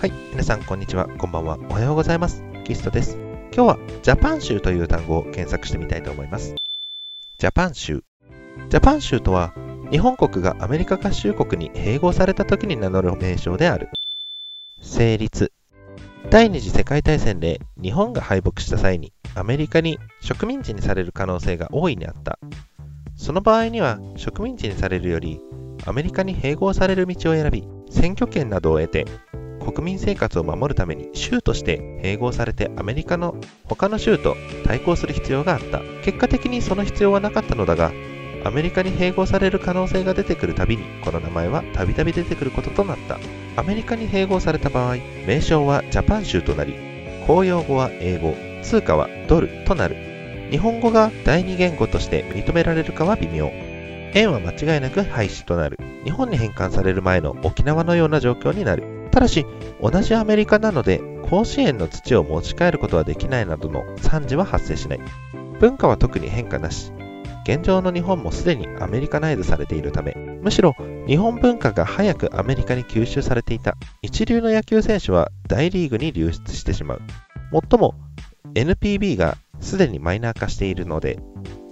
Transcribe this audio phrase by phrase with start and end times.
[0.00, 2.44] はい、皆さんこんにちは、こんばんは、おはようございます。
[2.62, 3.18] キストです。
[3.52, 6.54] 今日はジャパン州という単語を検索してみたいと思います。
[7.40, 8.04] ジャパン州。
[8.68, 9.52] ジャパン州とは、
[9.90, 13.88] 日本国がアメリカ合衆国に併合された時に名乗る名称である。
[14.80, 15.50] 成立。
[16.30, 22.38] 第二次世界大戦で日本が敗北した際にアメリカに植民地にされる可能性が大いにあった。
[23.16, 25.40] その場合には植民地にされるより
[25.86, 29.06] アメリカに併合される道を選び選挙権などを得て
[29.70, 33.36] 国民生活を守るために州として併合されてアメリカの
[33.66, 35.82] 他の州と対抗する必要があった。
[36.02, 37.92] 結果的にその必要はなかったのだが
[38.44, 43.18] アメリカに併合される可能性が出てくるたびにこの名前はたびたび出てくることとなった。
[43.56, 44.96] アメリカに併合された場合
[45.26, 46.74] 名称はジャパン州となり
[47.26, 49.96] 公用語は英語通貨はドルとなる。
[50.50, 53.50] 日本語が第二言語として認められるかは微妙。
[54.14, 55.76] 円は間違いなく廃止となる。
[56.04, 58.97] 日本に返還される前の沖縄のような状況になる。
[59.18, 59.46] ただし、
[59.82, 65.00] 同じアメリカなので、甲子園の土を持ち帰ることはできないなどの惨事は発生しない。
[65.58, 66.92] 文化は特に変化なし。
[67.42, 70.76] 現状の日本もすでにアメリカナイズされているため、むしろ
[71.08, 73.76] 日本文化が早くアメリカに吸収されていた。
[74.02, 77.00] 一流の野球選手は大リーグに流出してしまう。
[77.50, 77.96] もっとも、
[78.54, 81.18] NPB がすでにマイナー化しているので、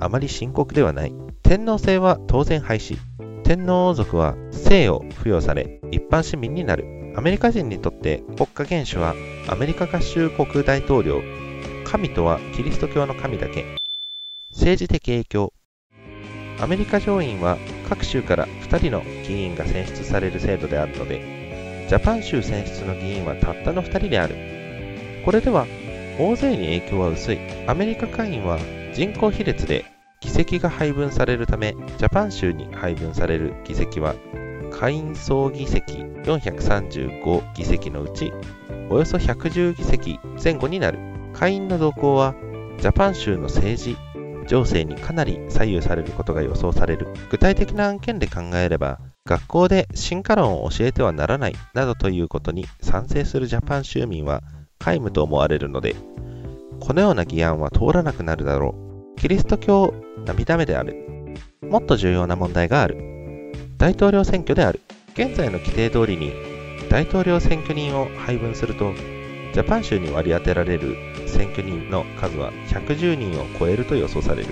[0.00, 1.14] あまり深刻ではない。
[1.44, 2.98] 天皇制は当然廃止。
[3.44, 6.97] 天皇王族は姓を付与され、一般市民になる。
[7.16, 9.14] アメリカ人にとって国家元首は
[9.48, 11.22] アメリカ合衆国大統領、
[11.84, 13.64] 神とはキリスト教の神だけ。
[14.50, 15.52] 政治的影響。
[16.60, 17.56] アメリカ上院は
[17.88, 24.34] 各州から2人の議員が選出される制度であるので、ジャパン州選出の議員はたったの2人である。
[25.24, 25.66] これでは
[26.18, 27.38] 大勢に影響は薄い。
[27.66, 28.58] アメリカ下院は
[28.92, 29.84] 人口比率で
[30.20, 34.14] 議席が配分されるため、ジャパン州に配分される議席は
[34.78, 38.32] 下院総議席435議席のうち、
[38.90, 41.00] およそ110議席前後になる。
[41.32, 42.36] 下院の動向は、
[42.78, 43.96] ジャパン州の政治、
[44.46, 47.08] 情勢にかなり左右されることが予想される。
[47.28, 54.42] 具体的な案件で考えれば、学校で進化論を教えてはならないなどということに賛成するジャパン州民は
[54.78, 55.96] 皆無と思われるので、
[56.78, 58.76] このような議案は通らなくなるだろ
[59.16, 59.20] う。
[59.20, 59.92] キリスト教
[60.24, 61.04] 涙目である。
[61.62, 63.17] もっと重要な問題がある。
[63.78, 64.80] 大統領選挙である。
[65.14, 66.32] 現在の規定通りに
[66.90, 68.92] 大統領選挙人を配分すると、
[69.54, 70.96] ジャパン州に割り当てられる
[71.28, 74.48] 選挙人の数は110人を超えると予想される。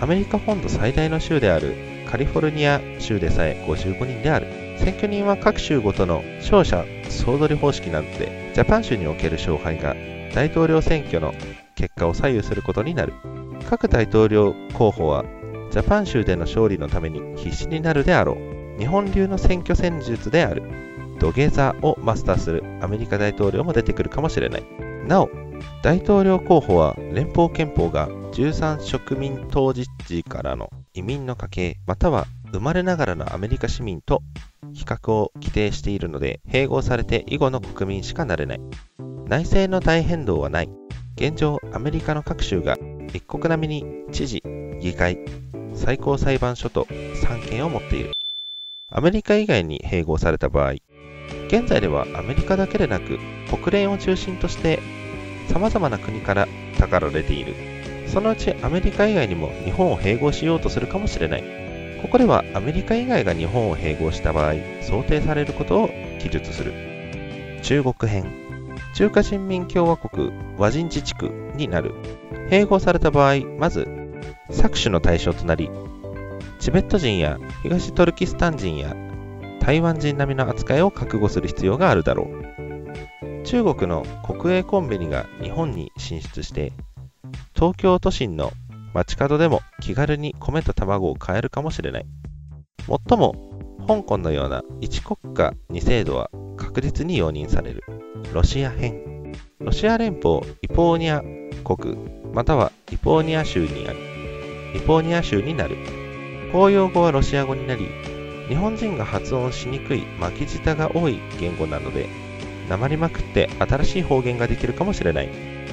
[0.00, 1.74] アメリカ本土最大の州である
[2.10, 4.46] カリフォルニア州でさえ55人である。
[4.78, 9.96] 選挙人は各州ごとの勝者総取り方式なので、ジャパン州における勝敗が
[10.34, 11.32] 大統領選挙の
[11.76, 13.14] 結果を左右することになる。
[13.70, 15.24] 各大統領候補は
[15.70, 18.55] ジャパン州での勝利のために必死になるであろう。
[18.78, 20.62] 日本流の選挙戦術である
[21.18, 24.64] 土下座をマスターするアメリカ大統領も出てくるかもしれない。
[25.06, 25.30] なお、
[25.82, 34.22] 大統領候補は連邦憲法が13植民当時時からの移民の家系または生まれながらのアメリカ市民と
[34.74, 38.60] 比較を規定しているので併合されて以後の国民しかなれない。
[39.26, 40.68] 内政の大変動はない。
[41.16, 42.76] 現状、アメリカの各州が
[43.12, 44.42] 一国並みに知事、
[44.80, 45.18] 議会、
[45.74, 48.15] 最高裁判所と3権を持っている。
[48.96, 50.72] アメリカ以外に併合された場合、
[51.48, 53.18] 現在ではアメリカだけでなく
[53.50, 54.80] 国連を中心として
[55.52, 56.48] 様々な国から
[56.78, 57.54] たかられている。
[58.06, 61.44] そのうちアメリカ以外にも日本を併合しようとするかもしれない。
[62.00, 66.72] ここではアメリカ以外が日本を併合した場合、想定されることを記述する。
[67.62, 68.24] 中国編。
[68.94, 71.92] 中華人民共和国和人自治区になる。
[72.48, 73.86] 併合された場合、まず、
[74.50, 75.68] 搾取の対象となり、
[76.66, 78.96] チベット人や東トルキスタン人や
[79.60, 83.42] 台湾人並みの扱いを覚悟する必要があるだろう。
[83.44, 86.72] 中国の国営コンビニが日本に進出して、
[87.54, 88.50] 東京都心の
[88.94, 92.06] 街角でも気軽に米と卵を買えるかもしれない。
[92.88, 93.36] もっとも、
[93.86, 97.84] 香港のような一国家二制度は確実に容認される。
[98.34, 99.32] ロシア編。
[99.60, 101.22] ロシア連邦イポーニア
[101.62, 101.96] 国、
[102.34, 103.98] またはイポーニア州にある。
[104.74, 106.05] イポーニア州になる。
[106.52, 107.88] 公用語はロシア語になり、
[108.48, 112.08] 日本人が発音しにくい巻き舌が多い言語なので、
[112.68, 115.28] 訛りまくって新しい方言ができるかもしれない。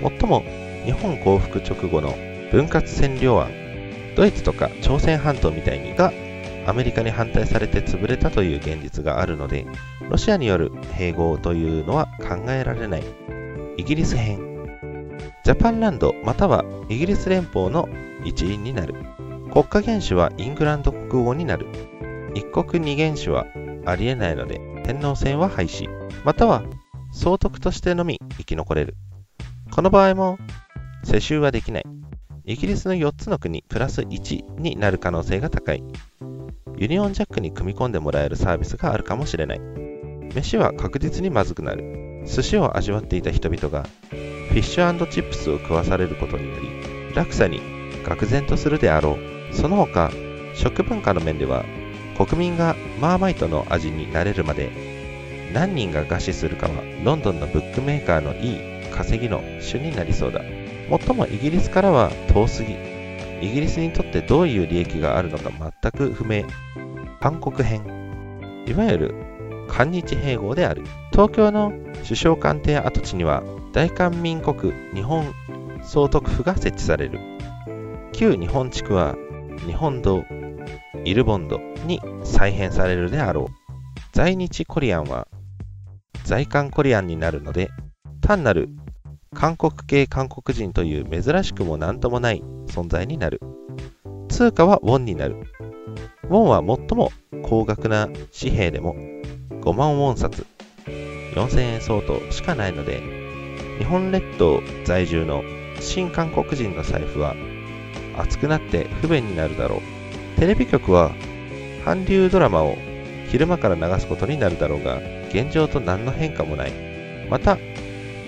[0.00, 0.44] もっとも、
[0.84, 2.16] 日本降伏直後の
[2.50, 3.50] 分割占領案、
[4.16, 6.12] ドイツとか朝鮮半島みたいにが
[6.66, 9.66] アメリカに反対されて潰れたという現実があるので、
[10.10, 13.02] ロシアによる併合というのは考えられない。
[13.78, 14.38] イギリス編。
[15.44, 17.88] ジャパンランドまたはイギリス連邦の
[18.24, 18.94] 一員になる。
[19.52, 21.66] 国家元首はイングランド国語になる。
[22.34, 23.46] 一国二元首は
[23.86, 25.88] ありえないので、天皇制は廃止。
[26.24, 26.62] または、
[27.12, 28.94] 総督としてのみ生き残れる。
[29.70, 30.38] この場合も
[31.02, 31.84] 世襲はできない。
[32.44, 35.82] イギリスの4つの国プラス1になる可能性が高い。
[36.76, 39.60] ユニオンジャックに組み込んでもらえるサービスがあるかもしれない。
[40.34, 42.24] 飯は確実にまずくなる。
[42.26, 47.60] 寿司を味わっていた人々がフィッシュチップスを食わされることにより落差に
[48.04, 49.37] 愕然とするであろう。
[49.52, 50.10] その他、
[50.54, 51.64] 食文化の面では
[52.16, 54.70] 国民がマーマイトの味になれるまで
[55.52, 60.42] 何人が餓死するかはロンドンのブックメーカーのいい稼ぎの主になりそうだ。
[60.90, 62.74] もっともイギリスからは遠すぎ。
[63.40, 65.50] イギリスにとってどういう利益があるのか
[65.82, 66.44] 全く不明。
[67.20, 67.82] 韓国編。
[68.66, 69.14] いわゆる
[69.68, 70.82] 韓日併合である。
[71.12, 71.72] 東京の
[72.02, 73.42] 首相官邸跡地には
[73.72, 75.32] 大韓民国日本
[75.82, 77.20] 総督府が設置される。
[78.12, 79.14] 旧日本地区は
[79.66, 80.24] 日本堂、
[81.04, 83.46] イルボンドに再編されるであろう。
[84.12, 85.28] 在日コリアンは
[86.24, 87.70] 在韓コリアンになるので、
[88.20, 88.68] 単なる
[89.34, 93.40] 韓国系韓国人という珍しくも何ともない存在になる。
[94.28, 95.36] 通貨はウォンになる。
[96.24, 97.10] ウォンは最も
[97.42, 98.08] 高額な
[98.38, 98.94] 紙幣でも
[99.62, 100.46] 5万ウォン札、
[101.34, 103.00] 4000円相当しかないので、
[103.78, 105.42] 日本列島在住の
[105.80, 107.34] 新韓国人の財布は
[108.18, 110.40] 熱くなって不便になるだろう。
[110.40, 111.12] テレビ局は
[111.84, 112.76] 韓流ドラマを
[113.28, 114.98] 昼間から流すことになるだろうが、
[115.28, 116.72] 現状と何の変化もない。
[117.30, 117.58] また、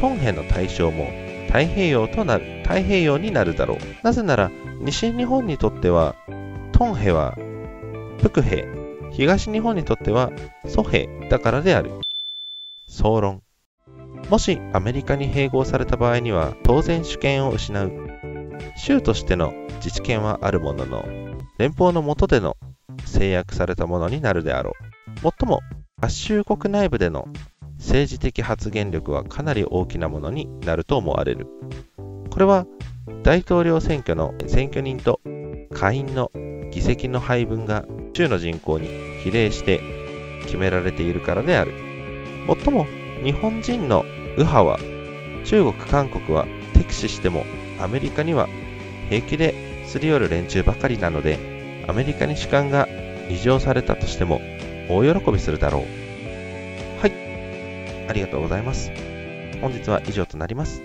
[0.00, 1.10] トンヘの対象も
[1.46, 3.78] 太平洋となる、太平洋になるだろう。
[4.02, 4.50] なぜなら、
[4.80, 6.16] 西日本にとっては、
[6.72, 7.36] トンヘは、
[8.20, 8.66] プクヘ、
[9.12, 10.32] 東日本にとっては、
[10.66, 11.92] ソヘだからである。
[12.88, 13.42] 総論。
[14.30, 18.05] もしアメリカに併合された場合には、当然主権を失う。
[18.76, 21.04] 州としての自治権はあるものの、
[21.58, 22.56] 連邦の下での
[23.04, 24.72] 制約されたものになるであろ
[25.20, 25.24] う。
[25.24, 25.60] もっとも、
[26.00, 27.28] 合衆国内部での
[27.78, 31.46] 政治的発言力はかなり大きなものになると思われる。
[32.30, 32.66] これは
[33.22, 35.20] 大統領選挙の選挙人と
[35.72, 36.30] 下院の
[36.70, 38.88] 議席の配分が州の人口に
[39.22, 39.80] 比例して
[40.44, 41.72] 決められているからである。
[42.46, 42.86] もっとも
[43.24, 44.04] 日本人の
[44.36, 44.78] 右派は
[45.44, 47.44] 中国、韓国は敵視しても
[47.80, 48.48] アメリカには
[49.08, 49.54] 平気で
[49.86, 52.88] すり寄る連中ばかりなのでアメリカに主観が
[53.28, 54.40] 異常されたとしても
[54.88, 55.82] 大喜びするだろう。
[57.00, 57.12] はい。
[58.08, 58.90] ありがとうございます。
[59.60, 60.82] 本日は以上となります。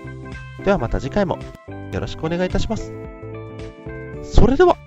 [0.63, 1.39] ではまた次回も
[1.91, 2.93] よろしくお願いいたします。
[4.23, 4.80] それでは。